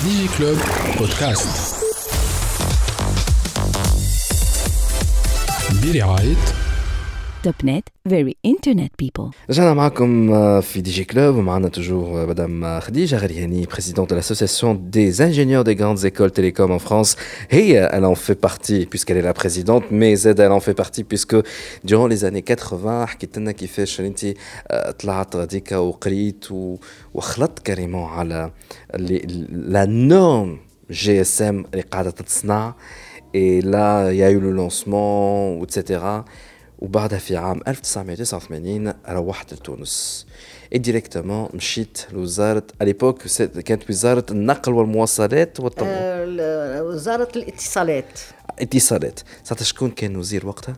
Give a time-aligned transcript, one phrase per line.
[0.00, 0.58] DigiClub
[0.98, 1.74] بودكاست
[5.82, 6.59] برعاية
[7.42, 10.30] توب نت very internet people رجعنا معكم
[10.60, 15.74] في دي جي كلوب ومعنا توجور مدام خديجه غرياني présidente de l'association des ingénieurs des
[15.76, 17.16] grandes écoles télécom en France
[17.50, 21.04] هي elle en fait partie puisqu'elle est la présidente mais Z elle en fait partie
[21.04, 21.36] puisque
[21.84, 24.26] durant les années 80 حكيت لنا كيفاش انت
[24.98, 26.44] طلعت غاديكا وقريت
[27.14, 28.50] وخلطت كريمون على
[29.68, 31.40] la norme GSM
[31.72, 32.74] اللي قاعده تتصنع
[33.34, 36.00] et là il y a eu le lancement etc
[36.81, 40.25] وبعدها في عام 1989 روحت لتونس.
[40.73, 43.27] ديريكتومون مشيت لوزاره اليبوك
[43.65, 45.87] كانت وزاره النقل والمواصلات والطب
[46.85, 48.19] وزاره الاتصالات
[48.59, 50.75] اتصالات ساعتها شكون كان وزير وقتها؟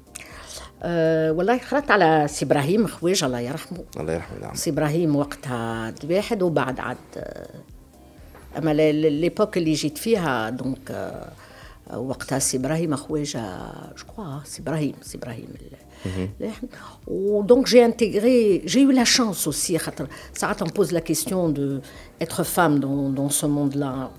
[0.83, 5.93] أه والله خرجت على سي إبراهيم خويج الله يرحمه الله يرحمه نعم سي إبراهيم وقتها
[6.09, 6.97] واحد وبعد عاد
[8.57, 11.31] اما ليبوك اللي جيت فيها دونك آه،
[11.96, 13.42] وقتها سي ابراهيم خويجه
[13.96, 15.48] جو كوا سي ابراهيم سي ابراهيم
[17.50, 19.76] Donc j'ai intégré, j'ai eu la chance aussi,
[20.32, 21.80] ça on pose la question de
[22.20, 24.10] être femme dans, dans ce monde-là.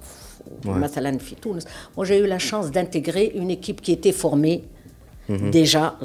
[0.65, 4.63] Moi j'ai eu la chance d'intégrer une équipe qui était formée
[5.29, 5.51] mhm.
[5.51, 5.97] déjà,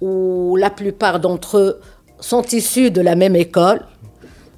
[0.00, 1.80] où la plupart d'entre eux
[2.20, 3.80] sont issus de la même école.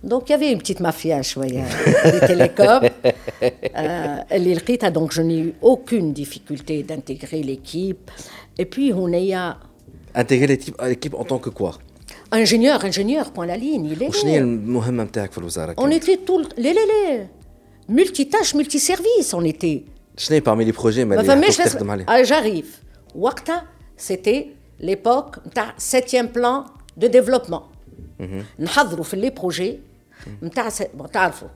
[0.02, 1.64] Donc il y avait une petite mafia, je voyais,
[2.04, 2.88] des télécoms.
[3.76, 8.10] Euh, donc je n'ai eu aucune difficulté d'intégrer l'équipe.
[8.58, 9.56] Et puis on a
[10.14, 11.78] intégrer l'équipe en tant que quoi
[12.32, 14.42] ingénieur ingénieur point la ligne il est
[15.78, 17.26] on était tout les les les
[17.88, 19.84] multitâche multiservice on était
[20.44, 21.16] parmi les projets mais
[22.06, 22.70] ah, j'arrive
[23.14, 23.64] Wakta
[23.96, 24.48] c'était
[24.80, 25.36] l'époque
[25.78, 26.66] septième plan
[26.96, 27.64] de développement
[28.58, 29.78] نحضروا في les projets
[30.42, 31.48] نتاع bon تعرفوا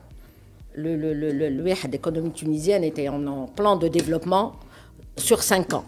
[0.75, 4.53] le le le le l'économie tunisienne était en plan de développement
[5.19, 5.85] sur cinq ans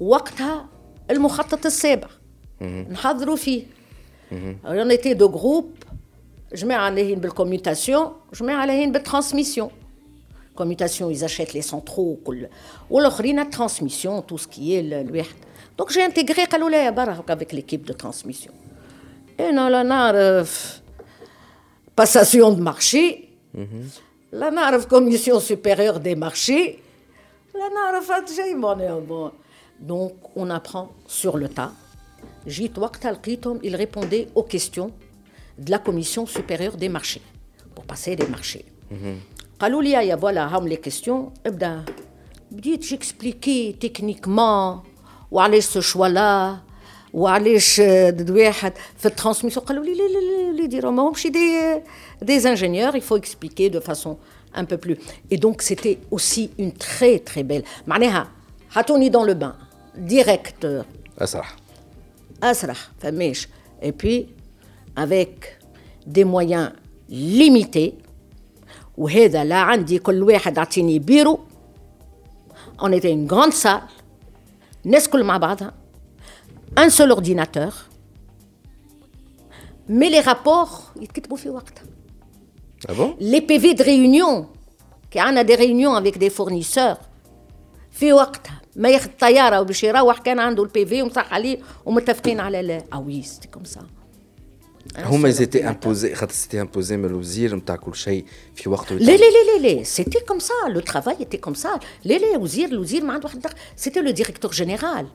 [0.00, 0.66] وقتها
[1.10, 2.08] المخطط السابع
[2.62, 3.62] نحضروا فيه
[4.64, 5.86] on était de groupe
[6.54, 9.70] جماعة عليهن بالكوميوتاسيون جماعة عليهن بالترانسميسيون
[10.60, 12.48] commutation ils achètent les centraux كل
[12.90, 15.34] والاخرين transmission tout ce qui est الواحد
[15.80, 18.52] donc j'ai intégré قالوا لي برا avec l'équipe de transmission
[19.40, 20.80] انا لا نعرف
[21.95, 23.29] passation de marché,
[24.31, 26.81] la NARF, Commission supérieure des marchés,
[27.53, 29.31] la NARF, eh,
[29.79, 31.71] donc on apprend sur le tas.
[32.45, 32.71] Jit
[33.63, 34.91] il répondait aux questions
[35.57, 37.21] de la Commission supérieure des marchés
[37.73, 38.65] pour passer des marchés.
[38.91, 39.17] Mhm.
[39.59, 41.31] Kaloulia, voilà, les questions.
[41.45, 41.85] Eh ben,
[42.61, 44.83] j'expliquais techniquement,
[45.31, 46.61] où allait ce choix-là,
[47.14, 47.78] وعلاش
[48.28, 51.74] واحد في الترانسميسيون قالوا لي لا لا لا يديروا ماهمش دي
[52.24, 54.16] des ingénieurs il faut expliquer de façon
[54.54, 54.96] un peu plus
[55.30, 58.28] et donc c'était aussi une très très belle معناها
[58.70, 59.54] حطوني dans le bain
[59.96, 60.84] directeur.
[61.18, 61.44] Asrah.
[62.42, 63.48] Asrah, فماش.
[63.82, 64.26] Et puis,
[64.96, 65.58] avec
[66.06, 66.72] des moyens
[67.08, 67.94] limités,
[68.98, 71.40] وهذا لا عندي كل واحد عطيني بيرو
[72.82, 73.82] on était une grande salle
[74.86, 75.74] الناس كل مع بعضها
[76.76, 77.72] un seul ordinateur
[79.88, 81.84] mais les rapports يتكتبوا في وقتها
[82.88, 84.46] ah bon les PV de réunion
[85.10, 86.98] كي عندنا des réunions avec des fournisseurs
[87.90, 92.62] في وقتها ما ياخذ الطياره وباش يروح كان عنده البي في ومصح عليه ومتفقين على
[92.62, 93.86] لا اه وي سيتي كوم سا
[94.98, 99.16] هما زيتي امبوزي خاطر سيتي امبوزي من الوزير نتاع كل شيء في وقته لا لا
[99.16, 103.04] لا لا لا سيتي كوم سا لو ترافاي ايتي كوم سا لا لا الوزير الوزير
[103.04, 105.06] ما عنده واحد سيتي لو ديريكتور جينيرال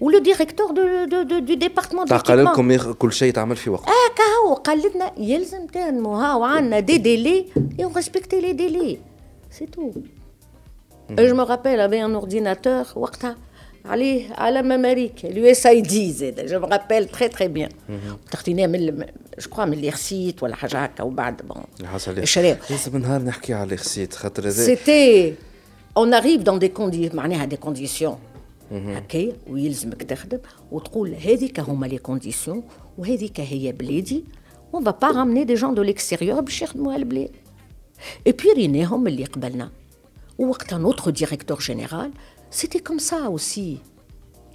[0.00, 3.88] ولو ديريكتور دو دو دو دو ديبارتمون دو قال لكم كل شيء يتعمل في وقته
[3.88, 7.46] اه كهو قال لنا يلزم تنمو ها وعندنا دي ديلي
[7.80, 8.98] اون ريسبكتي لي ديلي
[9.50, 9.92] سي تو
[11.18, 13.36] Et je me rappelle, avait un ordinateur, وقتها
[13.84, 17.68] عليه علم امريكا اليو اس اي دي زاد جو me rappelle très très bien
[18.30, 19.06] تخطيناه من
[19.38, 22.14] جو كوا من اليرسيت ولا حاجه هكا وبعد بون حصل
[22.70, 25.34] لازم نهار نحكي على اليرسيت خاطر سيتي
[25.96, 28.18] اون اريف دون دي كوندي معناها دي كونديسيون
[28.72, 30.38] هكايا ويلزمك تخدم
[30.72, 32.62] وتقول هذيك هما لي كونديسيون
[32.98, 34.24] وهذيك هي بلادي
[34.74, 37.30] اون با با رامني دي جون دو ليكستيريور باش يخدموا هالبلاد
[38.26, 39.70] اي بي ريناهم اللي قبلنا
[40.38, 42.10] وقتها notre directeur général
[42.50, 43.78] c'était comme ça aussi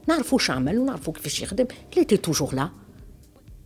[0.07, 1.65] نعرفوا عمل ونعرفوا كيفاش يخدم
[1.95, 2.69] il était toujours là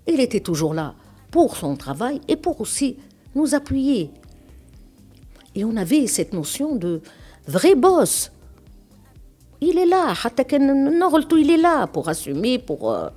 [0.09, 0.93] il était toujours là
[1.31, 2.97] pour son travail et pour aussi
[3.35, 4.11] nous appuyer
[5.55, 7.01] et on avait cette notion de
[7.47, 8.31] vrai boss
[9.60, 10.14] il est là,
[11.38, 12.90] il est là pour assumer, pour...
[12.90, 13.08] Euh،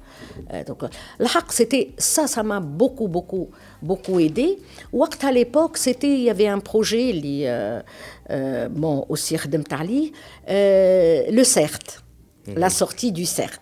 [0.54, 0.84] euh، donc,
[1.20, 3.50] le haq, c'était ça, ça m'a beaucoup, beaucoup,
[3.82, 4.60] beaucoup aidé.
[4.92, 7.82] Waqt à l'époque, c'était, il y avait un projet, li, euh,
[8.30, 9.36] euh, bon, aussi
[10.50, 12.04] euh، le CERT,
[12.48, 12.58] mhm.
[12.58, 13.60] la sortie du CERT.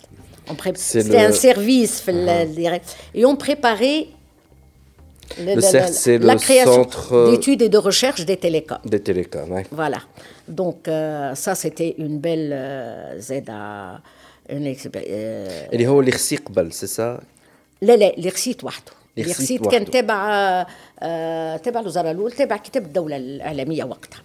[0.76, 1.30] C'était le...
[1.30, 2.12] un service, mmh.
[2.12, 2.82] la, les,
[3.14, 4.08] et on préparait
[5.39, 8.23] le- Le la- CERT, la- c'est la le création centre, euh, d'études et de recherche
[8.31, 9.67] des télécoms Des télécoms, ouais.
[9.81, 10.01] voilà.
[10.61, 13.63] Donc, euh, ça, c'était une belle euh, Z à.
[14.57, 17.21] Une expé- euh, اللي هو اللي خصي قبل سي سا
[17.83, 19.79] لا لا الرصيد وحده الرصيد الرصيد وحده.
[19.79, 20.17] كان تابع
[21.03, 24.21] آه، تابع الوزاره الاولى تابع كتاب الدوله الاعلاميه وقتها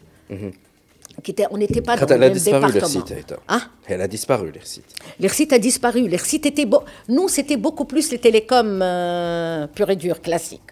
[1.23, 3.05] كتاب on n'était pas dans خاطر le elle a même disparu le département.
[3.07, 3.37] site هيدا.
[3.49, 4.91] Ah, Elle a disparu le site.
[5.19, 6.07] l'ERCIT a disparu.
[6.07, 6.81] L'ERCIT était beau.
[7.09, 10.69] Nous, c'était beaucoup plus les télécoms euh, pur et dur, classiques.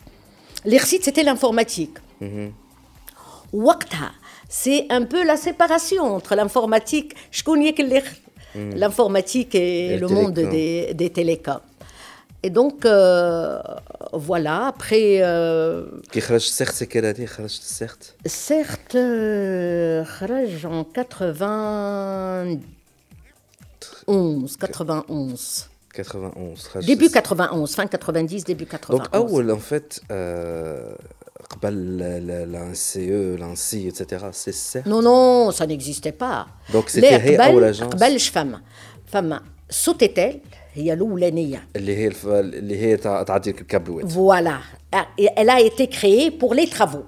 [0.64, 1.96] Les c'était l'informatique.
[2.20, 2.52] Mhm.
[3.52, 4.12] Wakta,
[4.48, 7.42] c'est un peu la séparation entre l'informatique, je
[7.74, 7.82] que
[8.54, 8.74] mhm.
[8.74, 11.60] l'informatique et, le monde des, des télécoms.
[12.44, 13.58] Et donc, euh,
[14.12, 15.22] voilà, après...
[15.22, 20.04] Euh, Qui euh, certes, c'est quelle année certes Certes, euh,
[20.66, 22.58] en 91.
[24.58, 25.70] 91.
[25.99, 28.97] 91 خرج Début 91, fin 90, début 91.
[28.97, 29.93] دونك اول ان فيت
[31.49, 31.97] قبل
[32.51, 36.45] لان سي او لان سي اتسيتيرا سي السيرت Non, non, ça n'existait pas.
[36.73, 37.83] Donc, c'était لا، هي قبل- أول agence.
[37.83, 38.61] قبلش فما
[39.07, 40.39] فما سوتيتيل
[40.73, 42.27] هي الأولانية اللي هي الف...
[42.27, 44.59] اللي هي تع- تعدي لك الكابلوات Voilà.
[44.95, 47.05] Ah, Et Elle a été créée pour les travaux.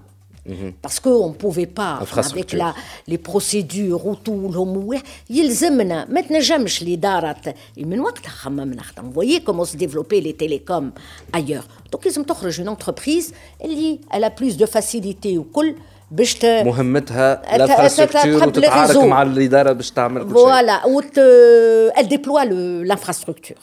[0.83, 2.57] Parce qu'on ne pouvait pas, avec Infrastructure.
[2.57, 2.73] la,
[3.07, 4.95] les procédures وطولهم و-
[5.29, 7.35] يلزمنا ما تنجمش الإدارة
[7.77, 9.11] من وقتها خممنا خدم.
[9.11, 10.91] Vous voyez comment se développer les télécoms
[11.33, 11.65] ailleurs.
[11.95, 13.33] Donc لازم تخرج une entreprise
[13.65, 15.75] اللي elle a plus de facilité وكل
[16.11, 16.45] باش ت...
[16.45, 19.07] مهمتها أت- الانفراستركتور تحب وتتعارك الريزو.
[19.07, 23.61] مع الاداره باش تعمل كل شيء Voilà, où te- elle déploie le- l'infrastructure,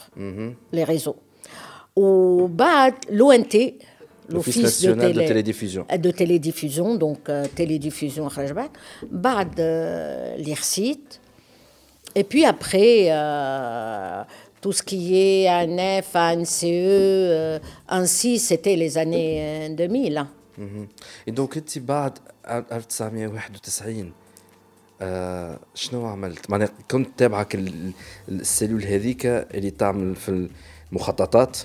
[0.73, 1.15] les réseaux.
[1.99, 3.92] Au BAD, l'ONT, L'Office
[4.33, 5.83] l'Office de, national de télé- télédiffusion.
[6.07, 8.71] de télédiffusion, donc euh, télédiffusion, Kharajbat,
[9.11, 11.05] BAD, euh, l'IRSIT,
[12.19, 14.23] et puis après, euh,
[14.61, 20.17] tout ce qui est ANF, ANCE, euh, ainsi, c'était les années euh, 2000.
[20.17, 20.27] hein.
[20.57, 20.87] مهم.
[21.27, 22.17] دونك انت بعد
[22.47, 24.11] 1991
[25.01, 27.67] آه شنو عملت؟ معناها كنت تابعك ال-
[28.29, 30.47] ال- السيلول هذيك اللي تعمل في
[30.91, 31.57] المخططات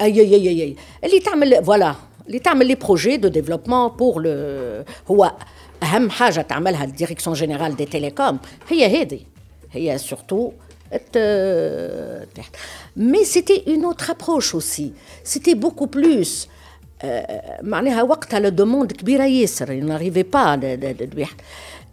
[0.00, 1.94] اي اي اي اي اللي تعمل فوالا
[2.26, 5.32] اللي تعمل لي بروجي دو ديفلوبمون بور لو هو
[5.82, 8.38] اهم حاجه تعملها الديريكسيون جينيرال دي تيليكوم
[8.68, 9.20] هي هذه
[9.72, 10.52] هي سورتو
[12.96, 14.92] مي سيتي اون اوتر ابروش اوسي
[15.24, 16.48] سيتي بوكو بلوس
[17.62, 21.36] معناها وقتها لو دوموند كبيره ياسر ناريفي با الواحد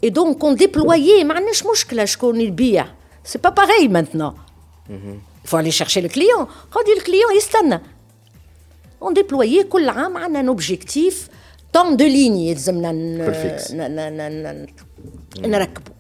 [0.04, 2.88] اي دونك اون ديبلويي ما عندناش مشكله شكون يبيع
[3.24, 4.34] سي با باغي مانتنون
[5.48, 6.46] Il faut aller chercher le client.
[6.72, 7.80] Quand dit le client, يستنى.
[9.03, 11.29] اون ديبلويي كل عام عندنا ان اوبجيكتيف
[11.73, 12.93] طون دو ليني يلزمنا
[15.39, 15.95] نركبوا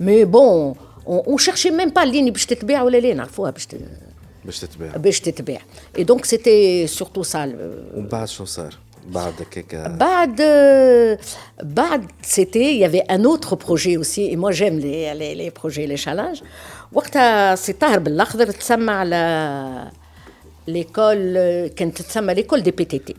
[0.00, 0.74] مي بون
[1.06, 3.68] اون شيرشي ميم با ليني باش تتباع ولا لا نعرفوها باش
[4.44, 5.60] باش تتباع باش تتباع
[5.98, 7.44] اي دونك سيتي سورتو سا
[7.94, 8.74] ومن بعد شنو صار؟
[9.08, 10.40] بعد هكاك بعد
[11.62, 16.42] بعد سيتي يافي ان اوتر بروجي اوسي اي موا جيم لي لي بروجي لي شالانج
[16.92, 19.90] وقتها سي طاهر بالأخضر تسمى على
[20.67, 23.15] l'école كانت تسمى l'école des PTT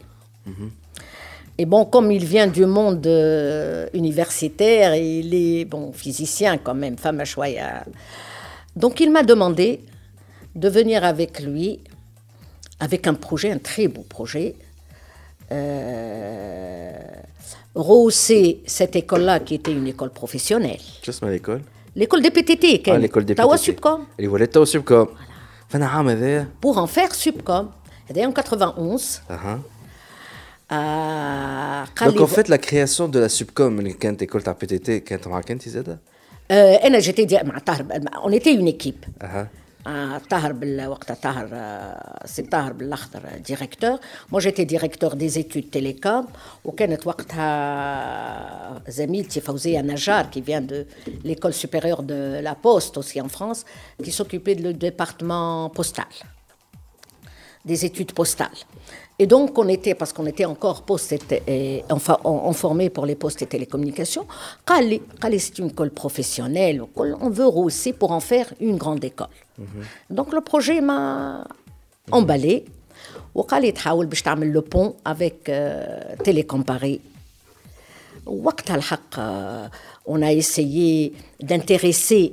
[1.59, 6.75] et bon comme il vient du monde euh, universitaire et il est bon physicien quand
[6.75, 7.85] même femme شوية
[8.77, 9.81] donc il m'a demandé
[10.55, 11.81] de venir avec lui
[12.81, 14.55] avec un projet un très beau projet
[15.53, 16.93] euh,
[17.75, 20.81] rehausser cette école-là qui était une école professionnelle.
[21.03, 21.61] شو اسمها ليكول؟
[21.97, 23.77] L'école des PTT, اه كانت ليكول دي توا بي تي تي.
[23.77, 24.01] Subcom.
[24.19, 25.07] اللي ولات توا سوبكوم
[25.69, 27.67] فانا عام هذايا Pour en faire Subcom,
[28.09, 29.21] c'était en 91.
[29.31, 29.61] اها
[30.71, 34.53] آه قال دونك ان لي فيت لا كرياسيون دو لا سوبكوم اللي كانت ايكول تاع
[34.61, 35.99] بي تي تي كانت معك انت زاده؟
[36.51, 39.49] آه انا جيتي دي مع طاهر اون ايتي اون ايكيب اها آه
[40.31, 43.99] طاهر بال وقتها طاهر آه سي طاهر بالاخضر ديريكتور
[44.33, 46.27] مو جيتي ديريكتور دي زيتود تيليكوم
[46.65, 50.87] وكانت وقتها زميلتي فوزيه نجار qui vient de
[51.25, 53.65] l'école supérieure de la poste aussi en France
[54.05, 56.13] qui s'occupait du département postal
[57.67, 58.61] des études postales.
[59.19, 61.21] Et donc, on était, parce qu'on était encore poste et,
[61.55, 64.27] et- enfin, on, on formait pour les postes et télécommunications,
[64.67, 68.77] قال لي- قال لي c'est une école professionnelle, on veut rehausser pour en faire une
[68.77, 69.35] grande école.
[70.11, 71.47] Donc, le projet m'a
[72.11, 72.65] emballé.
[73.35, 77.01] وقال لي تحاول باش تعمل le pont avec euh, Télécom Paris.
[78.27, 79.69] وقتها الحق euh,
[80.07, 82.33] on a essayé d'intéresser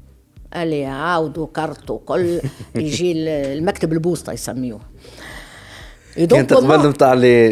[0.55, 2.41] اللي يعاودوا وكرت وكل
[2.75, 4.79] يجي المكتب البوسطة يسميوه.
[6.15, 7.49] كانت تقبل نتاع اللي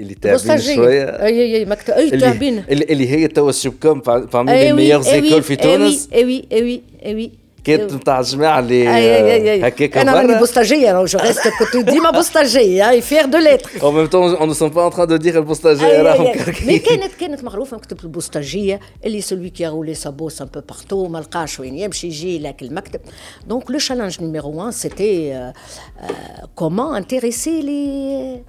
[0.00, 2.64] اللي تعبين شوية؟ اي اي أي مكتب أي تعبين.
[2.70, 6.44] اللي, هي توا السوبكوم فامي لي إيه ميور إيه زيكول في إيه تونس؟ اي وي
[6.52, 7.39] اي وي اي وي.
[7.63, 11.89] كانت نتاع الجماعه اللي اي اي اي هكاك انا راني برا بوسطجيه جو ريست كنت
[11.89, 15.05] ديما بوسطجيه اي فير دو ليتر En même temps, on ne sont pas en train
[15.07, 16.65] de dire البوستاجير أي- راهم أي- أي.
[16.65, 20.59] مي كركين كانت كانت معروفه مكتب البوسطجيه اللي سولوي كي رولي سا بوس ان بو
[20.69, 22.99] بارتو ما لقاش وين يمشي يجي لك المكتب
[23.47, 25.51] دونك لو شالنج نيميرو 1 سيتي
[26.55, 28.41] كومون انتيريسي لي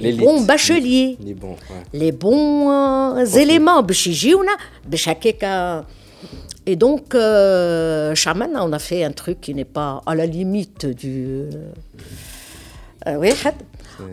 [0.00, 0.20] لي L'élite.
[0.20, 1.98] بون باشeliers Les bons, ouais.
[2.00, 4.56] les bons euh, éléments باش يجيونا
[4.88, 5.44] باش هكاك
[6.66, 10.86] Et donc, euh, Chamana, on a fait un truc qui n'est pas à la limite
[10.86, 11.44] du.
[13.06, 13.30] Euh, oui,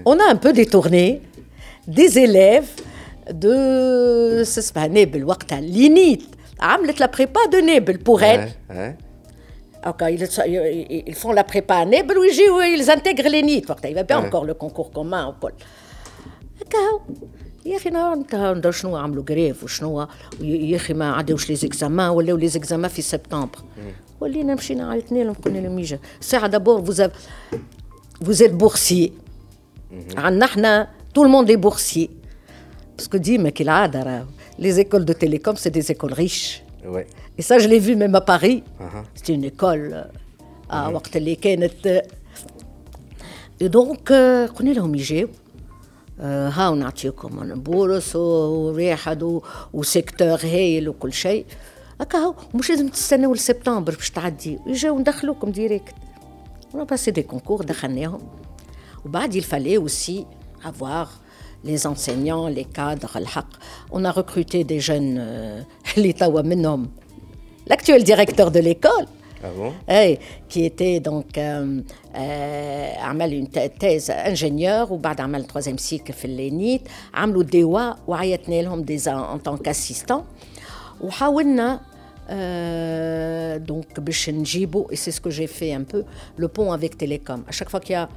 [0.06, 1.22] on a un peu détourné
[1.88, 2.70] des élèves
[3.34, 4.44] de.
[4.46, 6.22] C'est pas Nebel, وقتها l'INIT.
[6.62, 8.50] عملت la prépa de Nebel pour elle.
[8.70, 8.96] Ouais, ouais.
[9.84, 13.30] Alors, quand ils, ils- ils font la prépa à Nebel, ou ils, ou ils intègrent
[13.30, 13.70] les NIT.
[13.70, 14.26] وقتها il y avait pas Ouais.
[14.28, 15.54] encore le concours commun au pôle.
[17.62, 20.08] هكا يا اخي نهار نتا- نتا شنو عملوا غريف وشنو
[20.42, 23.58] يا اخي ما عداوش لي زيكزامان ولاو لي زيكزامان في سبتمبر
[24.22, 27.04] ولينا مشينا عيطنا لهم قلنا لهم يجا ساعه دابور فوز
[28.26, 29.14] فوز êtes بورسيي
[30.18, 32.10] عندنا احنا تو الموند اي بورسيي
[32.98, 34.28] باسكو ديما كالعاده راه
[34.60, 36.62] لي زيكول دو تيليكوم سي دي زيكول ريش
[36.96, 37.08] Ouais.
[37.40, 38.58] Et ça, je l'ai vu même à Paris.
[38.64, 39.04] Uh-huh.
[39.18, 42.04] C'était une école euh, à وقت اللي كانت
[43.64, 45.32] Et donc آه، قلنا لهم يجيو آه،
[46.20, 49.42] هاو نعطيكم بورس وريحد و-
[49.74, 51.46] وسيكتور هايل وكل شيء
[52.02, 55.94] هكا هو مش لازم تستناو لسبتمبر باش تعدي يجاو ندخلوكم ديريكت
[56.74, 58.20] On a passé des concours دخلناهم
[59.06, 60.26] وبعد il fallait aussi
[60.66, 61.08] avoir
[61.66, 63.50] les enseignants, les cadres, الحق.
[63.92, 66.90] On a recruté des jeunes euh, اللي توا منهم
[67.70, 69.06] l'actuel directeur de l'école
[69.44, 71.82] Ah bon اي qui était donc euh, euh,
[73.00, 76.82] عمل une thè- thèse ingénieur وبعد عمل troisième cycle في اللينيت
[77.14, 80.22] عملوا ديوا وعيطنا لهم ديزا en tant qu'assistant
[81.02, 81.80] وحاولنا
[82.30, 86.04] euh, donc باش نجيبوا et c'est ce que j'ai fait un peu
[86.38, 88.10] le pont avec Télécom à chaque fois qu'il y a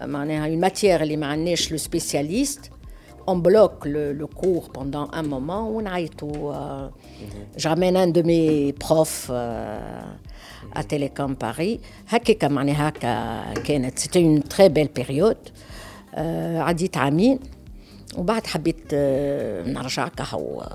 [0.00, 2.70] euh, معناها une matière اللي ما عندناش le spécialiste
[3.30, 6.88] on bloque le, le cours pendant un moment ونعيطوا euh,
[7.56, 9.78] j'amène un de mes profs euh,
[10.72, 11.78] à Télécom Paris
[12.08, 15.50] هكاك معناها هكا كانت c'était une très belle période
[16.14, 16.18] euh,
[16.58, 17.38] عديت عامين
[18.16, 20.66] وبعد حبيت آه، نرجع كهو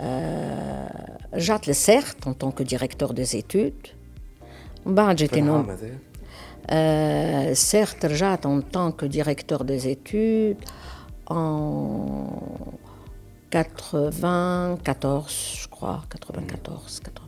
[0.00, 3.88] آه، رجعت للسيرت en tant que directeur des études
[4.86, 5.98] وبعد جيت في العام نوم هذايا؟
[6.70, 10.64] Euh, certes, رجعت en tant que directeur des études
[11.26, 12.26] en
[13.50, 17.27] 94, je crois, 94, 80.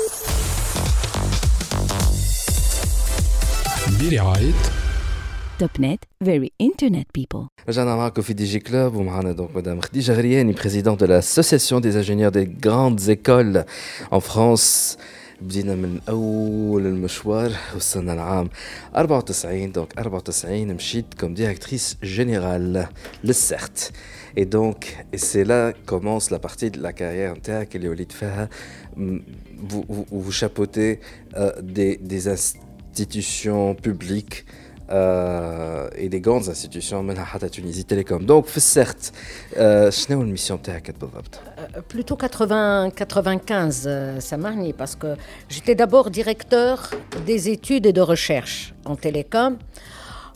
[4.00, 4.52] برعاية
[5.58, 7.46] توب نت very internet people.
[7.68, 11.88] رجعنا معكم في دي جي كلوب ومعنا دونك مدام خديجه غرياني بريزيدون دو لاسوسياسيون دي
[11.90, 13.64] انجينيور دي غراند ايكول
[14.12, 14.98] ان فرانس
[15.40, 18.48] بدينا من اول المشوار وصلنا العام
[18.96, 22.86] 94 دونك 94 مشيت كوم ديريكتريس جينيرال
[23.24, 23.90] للسيرت
[24.38, 24.80] Et donc,
[25.14, 28.48] et c'est là commence la partie de la carrière نتاعك اللي وليت فيها
[28.96, 29.18] م-
[29.70, 31.00] vous, vous, vous chapeautez
[31.36, 32.28] euh, des, des
[32.90, 34.44] institutions publiques
[34.90, 39.12] euh, et des grandes institutions منها حتى تونيزي تيليكوم دونك في السيرت
[39.54, 45.16] آه شنو الميسيون تاعك بالضبط؟ Euh, plutôt 80, 95, euh, ça marnie, parce que
[45.48, 46.90] j'étais d'abord directeur
[47.26, 49.58] des études et de recherche en télécom.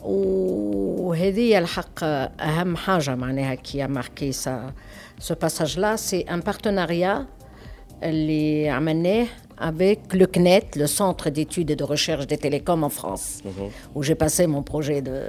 [0.03, 4.73] وهذه الحق أهم حاجة معناها qui a marqué ça,
[5.19, 7.27] ce passage-là, c'est un partenariat
[8.03, 9.27] اللي عملناه
[9.58, 13.70] avec le CNET, le Centre d'études et de recherche des télécoms en France, mhm.
[13.96, 15.22] où j'ai passé mon projet de,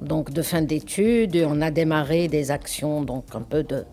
[0.00, 1.36] donc de fin d'études.
[1.48, 3.84] On a démarré des actions donc un peu de,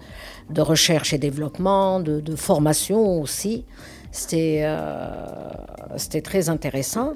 [0.49, 3.65] de recherche et développement, de, formation aussi.
[4.11, 7.13] C'était euh, très intéressant.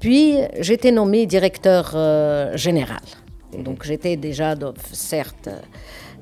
[0.00, 3.02] Puis j'étais nommée directeur euh, général.
[3.52, 3.62] Mhm.
[3.62, 4.54] Donc j'étais déjà,
[4.92, 5.48] certes,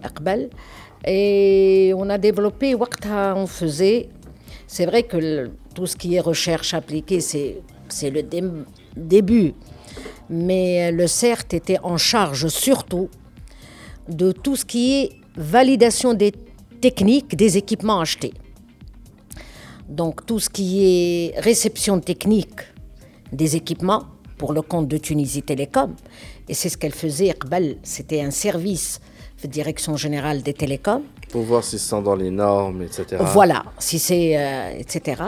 [0.03, 0.51] Akbal.
[1.05, 4.09] Et on a développé, on faisait
[4.73, 8.43] c'est vrai que tout ce qui est recherche appliquée, c'est le dé-
[8.97, 9.55] début.
[10.31, 13.09] Mais le CERT était en charge surtout
[14.09, 16.33] de tout ce qui est validation des
[16.81, 18.33] techniques des équipements achetés.
[19.89, 22.61] Donc tout ce qui est réception technique
[23.33, 24.05] des équipements
[24.39, 25.95] pour le compte de Tunisie Télécom.
[26.49, 27.35] Et c'est ce qu'elle faisait.
[27.83, 29.01] C'était un service
[29.47, 31.03] direction générale des télécoms.
[31.31, 33.17] Pour voir s'ils sont dans les normes, etc.
[33.33, 35.23] Voilà, si c'est euh, etc.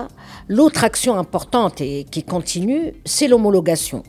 [0.48, 4.02] L'autre action importante et qui continue, c'est l'homologation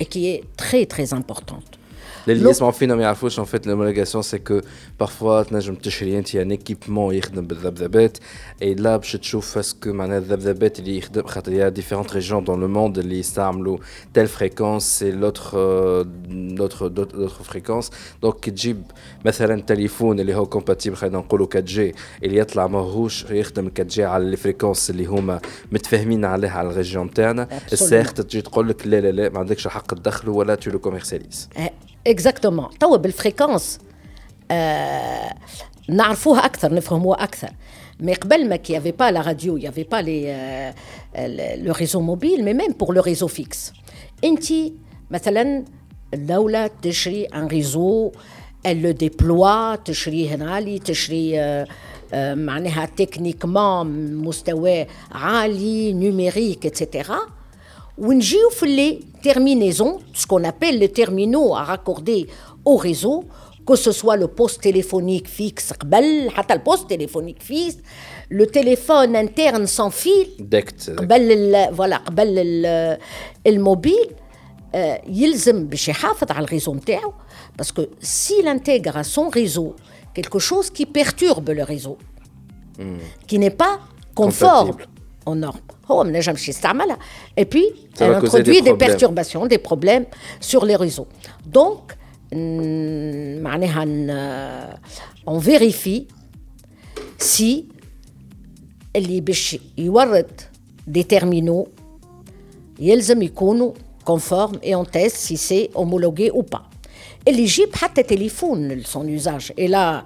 [0.00, 1.77] et qui est très très importante.
[2.32, 4.60] اللي يسمعوا فينا ما يعرفوش ان فيت لوموليغاسيون سي كو
[5.00, 8.18] بارفوا تنجم تشري انت ان ايكيبمون يخدم بالذبذبات
[8.62, 12.68] اي لا باش تشوف اسكو معناها الذبذبات اللي يخدم خاطر يا ديفيرونت ريجون دون لو
[12.68, 13.78] موند اللي يستعملوا
[14.14, 15.58] تيل فريكونس سي لوتر
[16.28, 17.90] لوتر لوتر فريكونس
[18.22, 18.82] دونك كي تجيب
[19.24, 24.04] مثلا تليفون اللي هو كومباتيبل خلينا نقولوا 4 جي اللي يطلع ماهوش يخدم 4 جي
[24.04, 25.40] على لي فريكونس اللي هما
[25.72, 29.94] متفاهمين عليها على الريجيون تاعنا السيخ تجي تقول لك لا لا لا ما عندكش الحق
[29.94, 31.48] تدخله ولا تو لو كوميرسياليز
[32.07, 32.77] Eh, Exactement.
[32.79, 33.79] توا بالفريكونس
[34.51, 35.35] آه
[35.89, 37.49] نعرفوها اكثر نفهموها اكثر
[38.03, 40.71] Mais قبل ما qu'il n'y avait pas la radio, il n'y avait pas les, euh,
[41.15, 43.73] le, le réseau mobile, mais même pour le réseau fixe.
[44.23, 44.43] انت
[45.11, 45.63] مثلا
[46.13, 48.11] الدولة تشري un réseau,
[48.63, 51.67] elle le déploie, تشري هنا لي تشري آه،
[52.13, 57.11] آه، معناها تكنيكمون مستوى عالي نيميريك etc.
[57.97, 62.27] ونجيو في les terminaisons, ce qu'on appelle les terminaux à raccorder
[62.65, 63.23] au réseau,
[63.67, 67.77] que ce soit le poste téléphonique fixe, قبل حتى le poste téléphonique fixe,
[68.29, 72.97] le téléphone interne sans fil, ديكت قبل ال- voilà قبل ال-
[73.47, 74.07] الموبيل
[74.75, 77.13] آه، يلزم باش يحافظ على الريزو نتاعو
[77.61, 79.75] parce que s'il intègre à son réseau
[80.15, 81.97] quelque chose qui perturbe le réseau
[83.27, 83.75] qui n'est pas
[84.15, 84.87] conforme Compatible.
[85.25, 85.59] aux normes
[85.91, 86.97] هو ما نجمش يستعملها
[87.39, 87.65] et puis
[87.97, 88.89] Ça elle va causer introduit des des problèmes.
[88.89, 90.05] perturbations des problèmes
[90.41, 91.07] sur les réseaux
[91.57, 91.81] donc
[92.33, 94.77] ن- معناها ن-
[95.27, 96.07] on vérifie
[97.19, 97.63] si
[98.95, 100.41] اللي باش يورد
[100.97, 101.67] des terminaux
[102.79, 103.71] يلزم يكونوا
[104.09, 106.63] conformes et on teste si c'est homologué ou pas.
[107.27, 109.53] اللي يجيب حتى تليفون son usage.
[109.57, 110.03] Et là,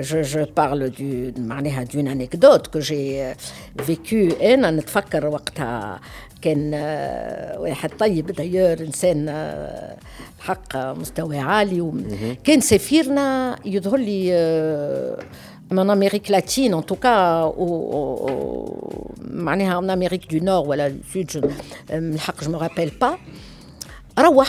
[0.00, 3.34] je, je parle du, معناها d'une anecdote que j'ai euh,
[3.82, 6.00] vécue أنا نتفكر وقتها
[6.42, 9.96] كان آه، واحد طيب دايور إنسان آه،
[10.40, 15.18] حق مستوى عالي وكان سفيرنا يظهر لي آه،
[15.74, 20.74] en Amérique latine, en tout cas au, au- au- معناها en Amérique du Nord ou
[20.74, 21.38] du Sud, je
[21.94, 23.14] ne je me rappelle pas.
[24.18, 24.48] روح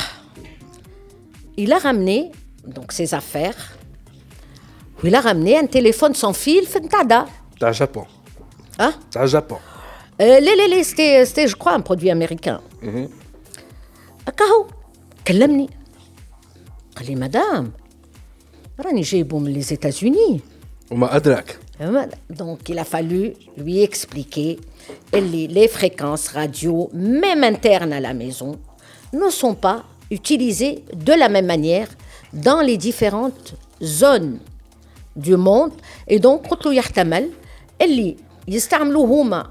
[1.58, 2.32] il a ramené
[2.76, 3.60] donc ses affaires
[5.04, 7.26] il a ramené un téléphone sans fil في نتاع
[7.60, 8.06] تاع جابون
[8.80, 9.60] Hein تاع جابون
[10.22, 12.60] Euh, لا لا لا c'était c'était je crois un produit américain
[14.28, 14.46] هكا
[15.28, 15.70] كلمني
[16.98, 17.72] قال لي مدام
[18.80, 20.40] راني جايبه من les États-Unis
[20.92, 21.60] وما ادراك
[22.42, 24.60] Donc, il a fallu lui expliquer
[25.14, 28.60] que les, les fréquences radio, même internes à la maison,
[29.14, 31.88] ne sont pas utilisées de la même manière
[32.34, 34.40] dans les différentes zones
[35.17, 35.73] دو موند
[36.11, 37.31] اي دونك قلت له يحتمل
[37.83, 38.17] اللي
[38.49, 39.51] يستعملوا هما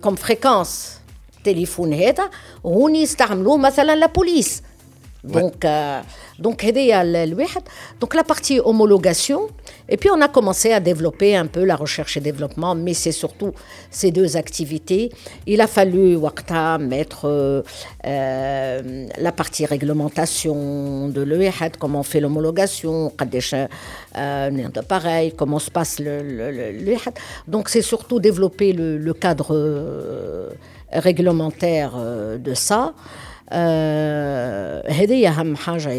[0.00, 0.98] كوم فريكونس
[1.44, 2.30] تليفون هذا
[2.66, 4.62] هوني يستعملوه مثلا لا بوليس
[5.24, 5.70] Donc, ouais.
[5.70, 6.00] euh,
[6.38, 6.64] donc,
[8.00, 9.48] donc la partie homologation,
[9.88, 13.12] et puis on a commencé à développer un peu la recherche et développement, mais c'est
[13.12, 13.52] surtout
[13.90, 15.10] ces deux activités.
[15.46, 17.62] Il a fallu wakta, mettre euh,
[18.06, 23.12] euh, la partie réglementation de l'EHAD, comment on fait l'homologation,
[24.16, 27.14] euh, pareil, comment se passe l'EHAD.
[27.48, 30.50] donc c'est surtout développer le cadre
[30.92, 31.92] réglementaire
[32.38, 32.94] de ça.
[33.51, 35.89] Euh, هذه أهم حاجة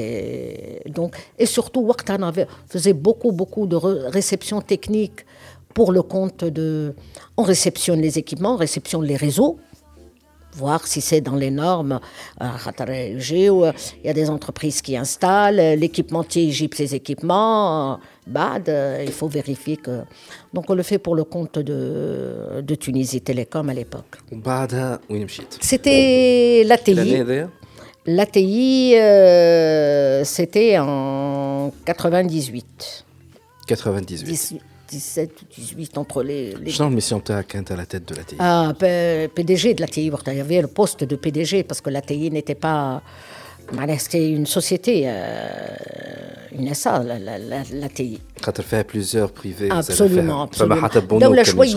[0.88, 5.24] donc et surtout وقتها on avait- faisait beaucoup beaucoup de re- réception technique
[5.74, 6.94] pour le compte de
[7.36, 9.58] on réceptionne les équipements on réceptionne les réseaux
[10.55, 11.99] voir si c'est dans les normes.
[12.41, 12.47] Euh,
[14.03, 17.99] il y a des entreprises qui installent, l'équipementier il ses équipements.
[18.27, 18.71] Bad,
[19.05, 20.01] il faut vérifier que.
[20.51, 24.17] Donc on le fait pour le compte de, de Tunisie Télécom à l'époque.
[25.61, 26.93] C'était l'ATI.
[28.07, 33.05] L'ATI, euh, c'était en 98.
[33.67, 34.61] 98.
[34.95, 36.55] 17 ou 18 entre les.
[36.55, 36.71] les...
[36.71, 40.11] Je mission quand à la tête de l'ATI Ah, PDG de l'ATI.
[40.27, 43.01] Il y avait le poste de PDG parce que l'ATI n'était pas.
[43.97, 45.17] C'était une société, euh,
[46.51, 48.21] une SA, l'ATI.
[48.43, 49.69] Quand elle fait plusieurs privés.
[49.71, 50.87] Absolument, absolument.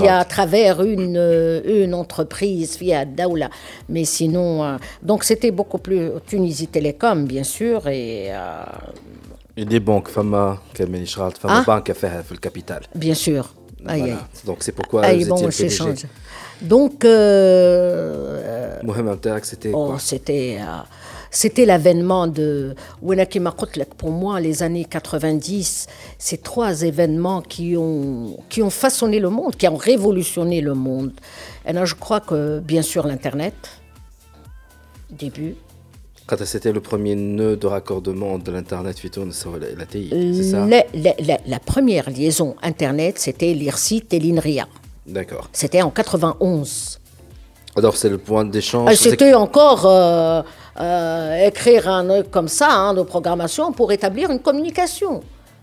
[0.06, 3.48] à travers une, euh, une entreprise, via Daoula.
[3.88, 8.32] Mais sinon, euh, donc c'était beaucoup plus Tunisie Télécom, bien sûr, et
[9.64, 10.30] des banques, femme
[11.66, 12.82] banque à faire le capital.
[12.94, 13.54] Bien sûr.
[13.84, 14.28] Voilà.
[14.44, 16.08] Donc c'est pourquoi aïe, vous bon, étiez PDG.
[16.60, 20.80] Donc, euh, Mohamed c'était oh, quoi C'était euh,
[21.30, 22.74] c'était l'avènement de
[23.96, 25.86] pour moi les années 90
[26.18, 31.12] ces trois événements qui ont qui ont façonné le monde qui ont révolutionné le monde
[31.66, 33.54] et là je crois que bien sûr l'internet
[35.10, 35.54] début
[36.44, 40.66] c'était le premier nœud de raccordement de l'Internet la TI, c'est ça?
[40.66, 44.68] la, la, première liaison Internet, c'était l'IRSIT et l'INRIA.
[45.06, 45.48] D'accord.
[45.52, 47.00] C'était en 91.
[47.76, 50.42] Alors c'est le point d'échange ah, C'était encore euh,
[50.80, 55.22] euh, écrire un nœud comme ça, hein, de programmation, pour établir une communication.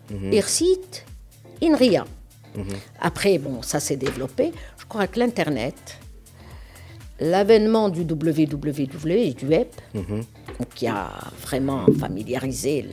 [0.10, 0.34] Mhm.
[0.34, 1.04] IRSIT,
[1.63, 2.06] INRIA.
[2.56, 2.65] Mhm.
[3.01, 4.51] Après, bon, ça s'est développé.
[4.78, 5.75] Je crois que l'Internet,
[7.19, 9.67] l'avènement du www et du web.
[10.74, 11.10] Qui a
[11.41, 12.86] vraiment familiarisé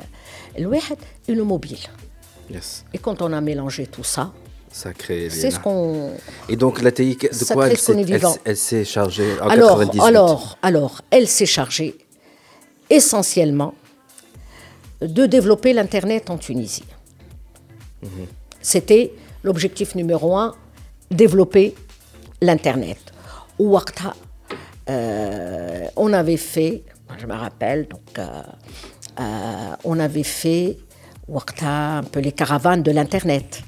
[0.59, 0.83] le, web
[1.29, 1.79] et le mobile.
[2.92, 4.33] Et quand on a mélangé tout ça,
[4.70, 6.12] ça crée c'est ce qu'on
[6.48, 11.44] et donc la TI de quoi elle, s'est chargée en alors, alors alors elle s'est
[11.44, 11.94] chargée
[12.88, 13.75] essentiellement
[15.03, 16.85] de développer l'internet en Tunisie.
[18.03, 18.27] Mhm.
[18.62, 20.55] c'était l'objectif numéro un
[21.11, 21.75] développer
[22.40, 22.98] l'internet.
[24.90, 26.83] Euh, on avait fait,
[27.18, 28.42] je me rappelle, donc, euh,
[29.20, 30.77] euh, on avait fait
[31.62, 33.62] un peu les caravanes de l'Internet.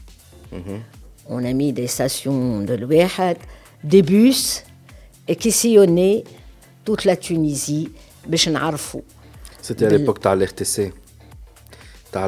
[0.52, 0.80] Mhm.
[1.28, 3.38] On a mis des stations de l'Ouéhad,
[3.82, 4.62] des bus,
[5.26, 6.24] et qui sillonnaient
[6.84, 7.90] toute la Tunisie.
[9.62, 10.92] C'était à l'époque de l'RTC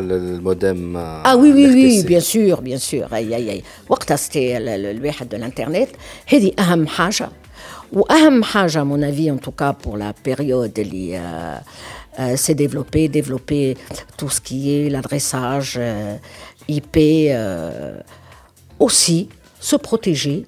[0.01, 0.97] le modem.
[0.97, 3.07] Euh, ah oui, oui, oui, bien sûr, bien sûr.
[3.13, 3.63] Aïe, aïe,
[4.17, 5.97] c'était le, de l'Internet.
[6.31, 6.87] Hedi, aham.
[7.94, 11.22] واهم حاجه mon avis en tout cas pour la période اللي
[12.20, 13.78] euh, s'est développé développer
[14.18, 16.16] tout ce qui est l'adressage euh,
[16.68, 18.00] IP euh,
[18.80, 20.46] aussi se protéger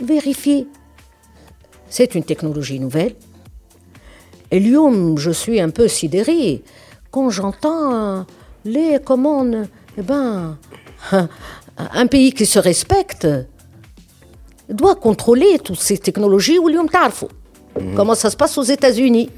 [0.00, 0.66] vérifier
[1.88, 3.14] c'est une technologie nouvelle
[4.52, 6.62] et Lyon, je suis un peu sidéré
[7.10, 8.26] quand j'entends
[8.66, 9.66] les commandes.
[9.96, 10.58] Eh ben,
[11.78, 13.26] un pays qui se respecte,
[14.69, 17.95] doit contrôler toutes ces technologies ou mhm.
[17.95, 19.29] Comment ça se passe aux États-Unis?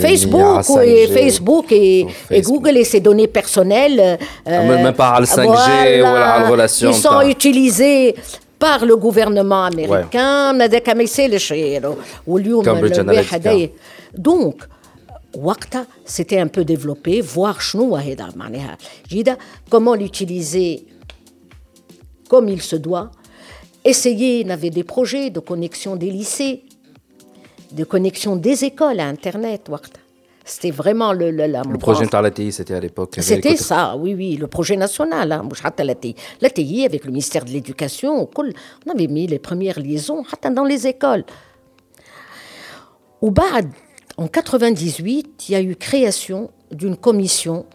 [0.00, 4.18] Facebook, et, Facebook et, et, Google et ses données personnelles.
[4.46, 6.90] Euh, même pas le 5G ou la relation.
[6.90, 8.14] Ils sont utilisés
[8.58, 10.56] par le gouvernement américain.
[14.16, 14.62] Donc,
[15.34, 17.58] Wakta c'était un peu développé, voir
[19.68, 20.86] comment l'utiliser?
[22.28, 23.10] Comme il se doit.
[23.84, 26.64] Essayer, il avait des projets de connexion des lycées,
[27.72, 29.70] de connexion des écoles à Internet.
[30.44, 33.16] C'était vraiment le, le, la, le projet TI, c'était à l'époque.
[33.20, 35.30] C'était ça, oui, oui, le projet national.
[35.32, 35.42] Hein,
[36.54, 41.24] TI, avec le ministère de l'Éducation, on avait mis les premières liaisons dans les écoles.
[43.20, 43.68] Au BAD,
[44.16, 47.66] en 98, il y a eu création d'une commission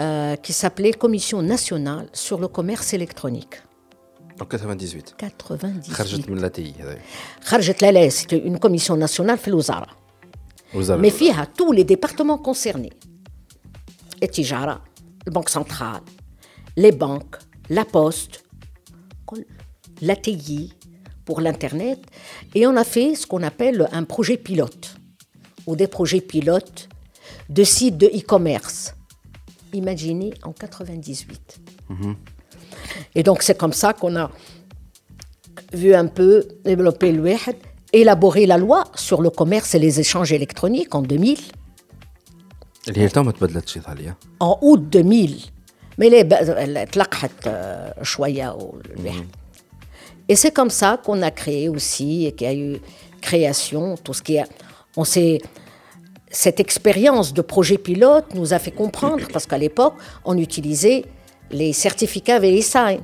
[0.00, 3.62] euh, qui s'appelait Commission nationale sur le commerce électronique.
[4.40, 5.94] En 98 98.
[8.10, 9.86] C'était une commission nationale filozara.
[10.98, 12.92] Mais il y a tous les départements concernés.
[14.20, 14.80] Et Tijara,
[15.26, 16.00] la Banque centrale,
[16.76, 17.36] les banques,
[17.70, 18.42] la poste,
[20.00, 20.74] l'ATI
[21.24, 22.00] pour l'Internet.
[22.56, 24.96] Et on a fait ce qu'on appelle un projet pilote,
[25.68, 26.88] ou des projets pilotes
[27.48, 28.96] de sites de e-commerce
[29.74, 31.60] imaginé en 98.
[33.14, 34.30] Et donc c'est comme ça qu'on a
[35.72, 37.56] vu un peu développer le Wehad,
[37.92, 41.38] élaborer la loi sur le commerce et les échanges électroniques en 2000.
[44.40, 45.36] En août 2000.
[45.96, 46.86] Mais les euh,
[50.28, 52.80] Et c'est comme ça qu'on a créé aussi, et qu'il y a eu
[53.20, 54.44] création, tout ce qui est.
[54.96, 55.40] On s'est
[56.34, 59.94] cette expérience de projet pilote nous a fait comprendre, parce qu'à l'époque,
[60.24, 61.04] on utilisait
[61.52, 62.98] les certificats VSI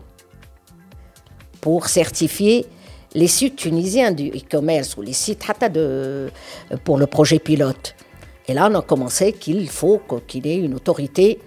[1.60, 2.66] pour certifier
[3.14, 6.28] les sites tunisiens du e-commerce ou les sites de,
[6.82, 7.94] pour le projet pilote.
[8.48, 11.38] Et là, on a commencé qu'il faut qu'il y ait une autorité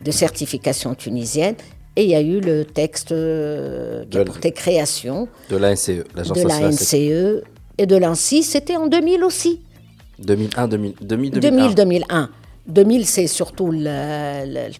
[0.00, 1.56] de certification tunisienne.
[1.96, 6.38] Et il y a eu le texte euh, qui a porté création de l'ANCE, l'agence
[6.38, 7.42] de l'ANCE
[7.78, 8.44] et de l'ANSI.
[8.44, 9.60] C'était en 2000 aussi.
[10.18, 12.30] 2001, 2000, 2000, 2000 2001.
[12.66, 14.70] 2000, c'est surtout le,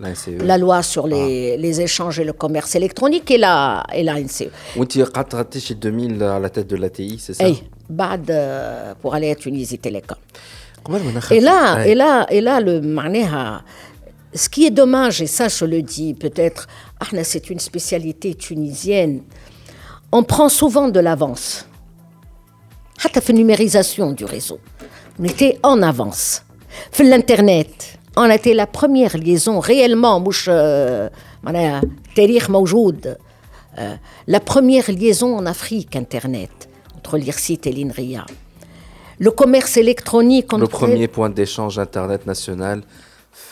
[0.00, 0.44] E.
[0.44, 1.60] la loi sur les, ah.
[1.60, 4.48] les, échanges et le commerce électronique et la, et la NCE.
[4.74, 7.44] Vous êtes chez 2000 à la tête de l'ATI, c'est ça?
[7.44, 7.62] Oui,
[9.00, 10.18] pour aller à Tunisie Télécom.
[11.30, 12.80] Et là, et là, et là, le
[14.34, 16.66] ce qui est dommage, et ça je le dis peut-être,
[17.22, 19.22] c'est une spécialité tunisienne,
[20.12, 21.66] on prend souvent de l'avance.
[23.04, 24.58] À la numérisation du réseau,
[25.18, 26.42] on était en avance.
[26.90, 31.08] Fait l'internet, on a été la première liaison réellement, euh,
[33.78, 33.94] euh,
[34.26, 38.24] la première liaison en Afrique Internet entre l'IRSIT et l'INRIA.
[39.18, 40.52] Le commerce électronique.
[40.52, 42.82] Le premier point d'échange Internet national,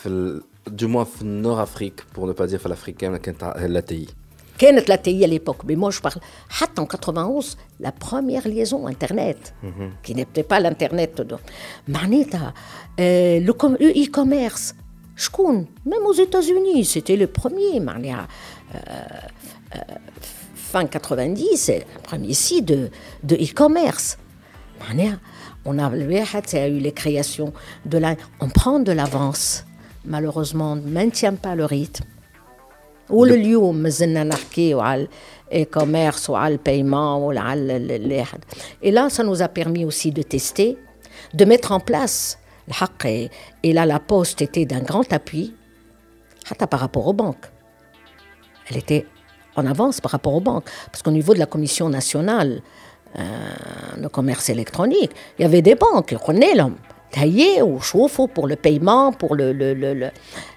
[0.05, 3.19] du moins Nord-Afrique, pour ne pas dire l'africaine,
[3.67, 4.07] l'ATI.
[4.60, 6.20] كانت la TI à l'époque mais moi je parle
[6.78, 9.90] en 91 la première liaison internet mhm.
[10.02, 11.22] qui n'était pas l'internet
[11.88, 12.54] معناتها
[12.98, 14.74] le e-commerce
[15.16, 18.28] شكون même aux États-Unis c'était le premier معناها
[20.54, 22.90] fin 90 c'est le premier site de
[23.24, 24.18] de e-commerce
[24.80, 25.18] معناها
[25.64, 25.90] on a
[26.68, 27.52] eu les créations
[27.86, 29.64] de la on prend de l'avance
[30.04, 32.04] malheureusement on ne maintient pas le rythme
[33.10, 35.08] ولليوم مازلنا نحكيو على
[35.52, 37.32] e-commerce ou le paiement ou
[38.82, 40.78] et là ça nous a permis aussi de tester
[41.34, 42.38] de mettre en place
[43.04, 43.30] et,
[43.64, 45.54] et là la poste était d'un grand appui
[46.70, 47.46] par rapport aux banques
[48.68, 49.06] elle était
[49.56, 52.62] en avance par rapport aux banques parce qu'au niveau de la commission nationale
[53.18, 53.22] euh,
[54.00, 56.76] de commerce électronique il y avait des banques qui prenaient l'homme
[57.14, 60.10] taillé ou chauffe pour le paiement pour le, le, le,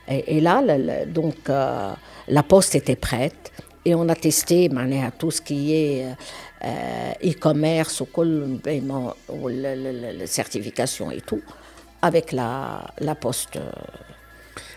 [0.07, 0.61] et, et, là
[1.07, 1.93] donc euh,
[2.27, 3.51] la poste était prête
[3.85, 4.69] et on a testé
[5.07, 6.05] à tout ce qui est
[6.63, 11.41] euh, e-commerce ou la certification et tout
[12.01, 13.57] avec la, la poste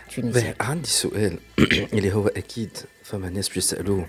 [0.09, 0.55] tunisienne.
[0.61, 1.39] عندي سؤال
[1.93, 4.07] اللي هو اكيد فما ناس بيسالوه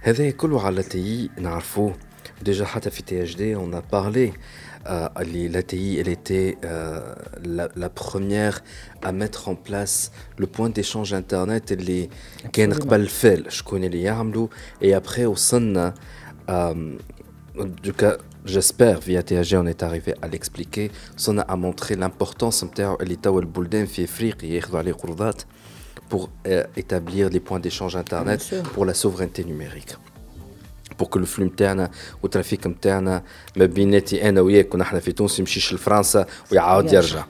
[0.00, 1.96] هذا كله على تي نعرفوه
[2.42, 3.82] ديجا حتى في تي اش دي اون ا
[4.89, 5.09] euh,
[5.49, 8.63] l'ATI, elle était euh, la, première
[9.01, 12.09] à mettre en place le point d'échange Internet et les
[13.49, 14.49] Je connais les Yarmlou.
[14.81, 15.93] Et après, au Sanna,
[16.47, 20.91] du euh, cas, j'espère, via TAG, on est arrivé à l'expliquer.
[21.17, 24.07] Sonna a montré l'importance de l'État ou le Boulden, et
[24.83, 24.93] les
[26.09, 26.29] pour
[26.77, 29.97] établir les points d'échange Internet pour la souveraineté numérique.
[30.95, 31.91] Que le flux نتاعنا
[32.23, 33.23] والترافيك نتاعنا
[33.55, 37.25] ما بيناتي أنا وياك ونحن في تونس يمشيش لفرنسا ويعاود يرجع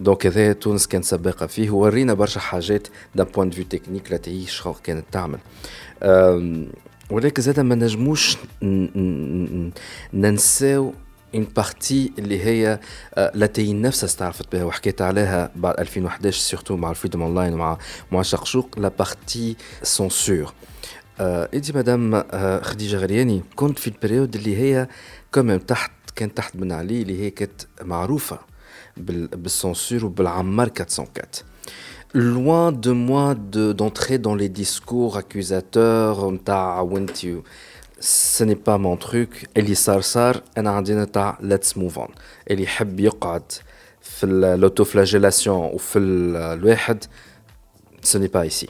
[0.00, 4.62] دونك هذا تونس كانت سابقه فيه وورينا برشا حاجات دان بوان دو تكنيك لا تعيش
[4.84, 5.38] كانت تعمل
[7.10, 8.36] ولكن زاد ما نجموش
[10.14, 10.94] ننساو
[11.34, 12.80] اون بارتي اللي هي
[13.34, 17.78] لا تي نفسها استعرفت بها وحكيت عليها بعد 2011 سورتو مع الفريدوم اونلاين ومع
[18.12, 20.52] مع شقشوق لا بارتي سونسور
[21.19, 22.23] انت مدام
[22.61, 24.87] خديجه غرياني كنت في البريود اللي هي
[25.33, 28.39] كمان تحت كان تحت بن علي اللي هي كانت معروفه
[28.97, 31.43] بالسونسور وبالعمار 404
[32.15, 37.17] loin de moi d'entrer dans les discours accusateurs نتاع وانت
[38.37, 42.09] ce n'est pas mon truc اللي صار صار انا عندنا تاع let's move on
[42.51, 43.51] اللي يحب يقعد
[44.01, 47.03] في l'autoflagellation وفي الواحد
[48.05, 48.67] ce n'est pas ici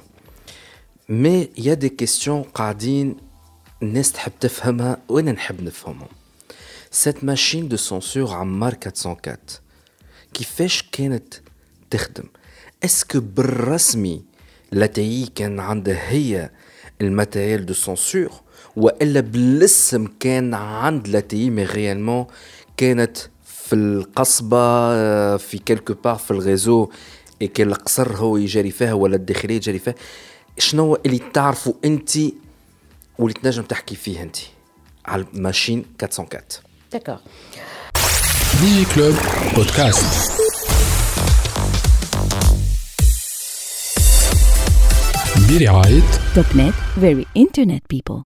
[1.08, 3.16] مي يا دي كيستيون قاعدين
[3.82, 6.08] الناس تحب تفهمها وأنا نحب نفهمهم.
[6.90, 9.38] سيت ماشين دو سونسور عمار 404
[10.34, 11.34] كيفاش كانت
[11.90, 12.24] تخدم؟
[12.84, 14.22] اسكو بالرسمي
[14.72, 16.50] لاتي كان عندها هي
[17.00, 18.30] الماتيريال دو سونسور
[18.76, 22.26] وإلا بالاسم كان عند لاتي مي ريالمون
[22.76, 24.56] كانت في القصبة
[25.36, 26.90] في كلكو بار في الغيزو
[27.54, 29.94] كان القصر هو يجري فيها ولا الداخلية يجري فيها؟
[30.58, 32.10] شنو اللي تعرفوا انت
[33.18, 34.36] واللي تنجم تحكي فيه انت
[35.06, 36.42] على الماشين 404
[36.92, 37.18] داكور
[38.94, 39.14] كلوب
[39.56, 40.32] بودكاست.
[45.50, 46.02] برعاية
[46.34, 48.20] توب نت فيري انترنت بيبل